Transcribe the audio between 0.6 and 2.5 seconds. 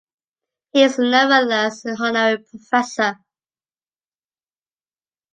He is nevertheless an honorary